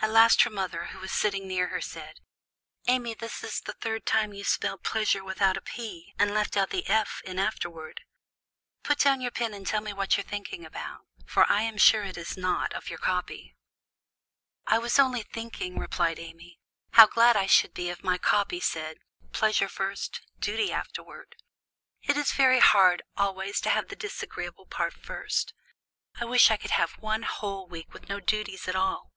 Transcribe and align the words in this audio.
At 0.00 0.08
last 0.08 0.40
her 0.44 0.50
mother, 0.50 0.86
who 0.86 0.98
was 0.98 1.12
sitting 1.12 1.46
near 1.46 1.66
her, 1.68 1.82
said, 1.82 2.20
"Amy, 2.86 3.12
this 3.12 3.44
is 3.44 3.60
the 3.60 3.74
third 3.74 4.06
time 4.06 4.32
you 4.32 4.40
have 4.40 4.46
spelled 4.48 4.82
pleasure 4.82 5.22
without 5.22 5.58
a 5.58 5.60
'p,' 5.60 6.14
and 6.18 6.32
left 6.32 6.56
out 6.56 6.70
the 6.70 6.86
'f' 6.88 7.20
in 7.26 7.38
afterward. 7.38 8.00
Put 8.82 8.98
down 9.00 9.20
your 9.20 9.30
pen 9.30 9.52
and 9.52 9.66
tell 9.66 9.82
me 9.82 9.92
what 9.92 10.16
you 10.16 10.22
are 10.22 10.26
thinking 10.26 10.64
about; 10.64 11.06
for 11.26 11.44
I 11.52 11.60
am 11.64 11.76
sure 11.76 12.02
it 12.04 12.16
is 12.16 12.34
not 12.34 12.72
of 12.72 12.88
your 12.88 12.98
copy." 12.98 13.58
"I 14.66 14.78
was 14.78 14.98
only 14.98 15.22
thinking," 15.22 15.78
replied 15.78 16.18
Amy, 16.18 16.58
"how 16.92 17.06
glad 17.06 17.36
I 17.36 17.44
should 17.44 17.74
be 17.74 17.90
if 17.90 18.02
my 18.02 18.16
copy 18.16 18.60
said, 18.60 19.00
'Pleasure 19.32 19.68
first 19.68 20.22
duty 20.38 20.72
afterward.' 20.72 21.36
It 22.00 22.16
is 22.16 22.32
very 22.32 22.60
hard 22.60 23.02
always 23.18 23.60
to 23.60 23.68
have 23.68 23.88
the 23.88 23.96
disagreeable 23.96 24.64
part 24.64 24.94
first. 24.94 25.52
I 26.18 26.24
wish 26.24 26.50
I 26.50 26.56
could 26.56 26.70
have 26.70 26.92
one 26.92 27.24
whole 27.24 27.66
week 27.66 27.92
with 27.92 28.08
no 28.08 28.18
duties 28.18 28.66
at 28.66 28.74
all! 28.74 29.12